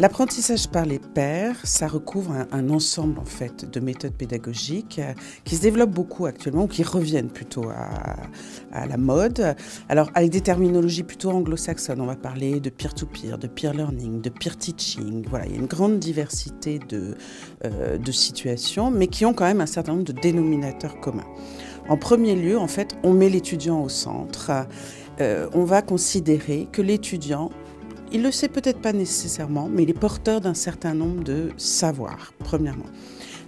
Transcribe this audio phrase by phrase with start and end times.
[0.00, 5.12] L'apprentissage par les pairs, ça recouvre un, ensemble en fait de méthodes pédagogiques euh,
[5.44, 9.54] qui se développent beaucoup actuellement ou qui reviennent plutôt à, la mode.
[9.90, 14.30] Alors avec des terminologies plutôt anglo-saxonnes, on va parler de peer-to-peer, de peer learning, de
[14.30, 15.26] peer teaching.
[15.28, 17.14] Voilà, il y a une grande diversité de,
[17.66, 21.28] euh, situations, mais qui ont quand même un certain nombre de dénominateurs communs.
[21.90, 24.50] En premier lieu, en fait, on met l'étudiant au centre.
[25.20, 27.50] Euh, on va considérer que l'étudiant
[28.12, 32.32] il le sait peut-être pas nécessairement, mais il est porteur d'un certain nombre de savoirs,
[32.38, 32.86] premièrement.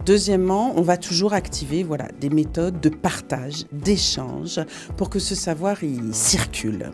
[0.04, 4.60] Deuxièmement, on va toujours activer voilà, des méthodes de partage, d'échange,
[4.96, 6.90] pour que ce savoir il circule.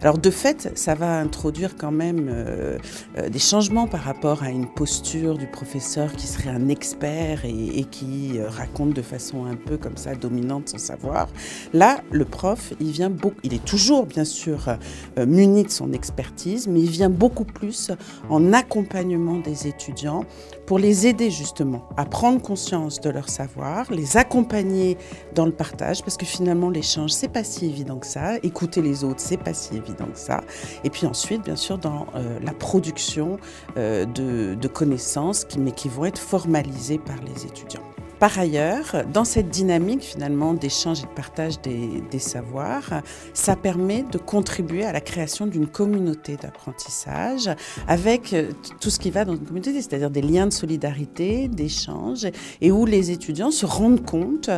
[0.00, 2.78] Alors de fait, ça va introduire quand même euh,
[3.18, 7.84] euh, des changements par rapport à une posture du professeur qui serait un expert et,
[7.90, 11.28] qui euh, raconte de façon un peu comme ça dominante son savoir.
[11.72, 14.76] Là, le prof, il vient beaucoup, il est toujours bien sûr
[15.16, 17.90] muni de son expertise, mais il vient beaucoup plus
[18.28, 20.24] en accompagnement des étudiants
[20.66, 24.96] pour les aider justement à prendre conscience de leur savoir, les accompagner
[25.34, 29.04] dans le partage, parce que finalement l'échange c'est pas si évident que ça, écouter les
[29.04, 30.42] autres c'est pas si évident que ça,
[30.82, 33.38] et puis ensuite bien sûr dans euh, la production
[33.76, 37.83] euh, de, de, connaissances, qui, mais qui vont être formalisées par les étudiants.
[38.18, 43.02] Par ailleurs, dans cette dynamique finalement d'échange et de partage des, savoirs,
[43.34, 47.50] ça permet de contribuer à la création d'une communauté d'apprentissage
[47.88, 52.26] avec euh, tout ce qui va dans une communauté, c'est-à-dire des liens de solidarité, d'échange,
[52.60, 54.48] et où les étudiants se rendent compte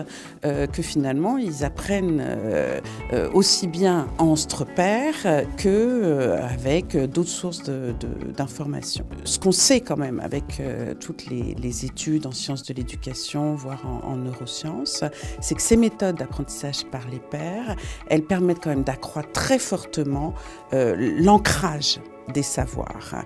[0.45, 2.81] euh, que finalement ils apprennent euh,
[3.33, 7.63] aussi bien entre pairs que avec d'autres sources
[8.37, 9.07] d'informations.
[9.25, 10.63] Ce qu'on sait quand même avec
[11.01, 15.05] toutes les études en sciences de l'éducation, voire en, neurosciences,
[15.41, 17.77] c'est que ces méthodes d'apprentissage par les pairs,
[18.09, 20.35] elles permettent quand même d'accroître très fortement
[20.73, 22.01] euh, l'ancrage
[22.33, 23.25] des savoirs.